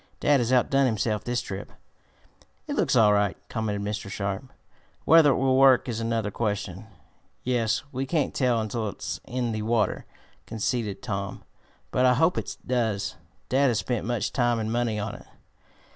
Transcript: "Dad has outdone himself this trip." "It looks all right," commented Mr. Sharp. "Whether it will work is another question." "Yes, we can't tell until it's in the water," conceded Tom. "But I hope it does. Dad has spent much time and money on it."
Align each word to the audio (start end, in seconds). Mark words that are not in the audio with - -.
"Dad 0.19 0.39
has 0.39 0.51
outdone 0.51 0.87
himself 0.87 1.23
this 1.23 1.43
trip." 1.43 1.71
"It 2.65 2.75
looks 2.75 2.95
all 2.95 3.13
right," 3.13 3.37
commented 3.49 3.83
Mr. 3.83 4.09
Sharp. 4.09 4.45
"Whether 5.05 5.29
it 5.29 5.35
will 5.35 5.57
work 5.59 5.87
is 5.87 5.99
another 5.99 6.31
question." 6.31 6.87
"Yes, 7.43 7.83
we 7.91 8.07
can't 8.07 8.33
tell 8.33 8.59
until 8.59 8.89
it's 8.89 9.19
in 9.25 9.51
the 9.51 9.61
water," 9.61 10.05
conceded 10.47 11.03
Tom. 11.03 11.43
"But 11.91 12.07
I 12.07 12.15
hope 12.15 12.39
it 12.39 12.57
does. 12.65 13.13
Dad 13.47 13.67
has 13.67 13.77
spent 13.77 14.03
much 14.03 14.33
time 14.33 14.57
and 14.57 14.73
money 14.73 14.97
on 14.97 15.13
it." 15.13 15.27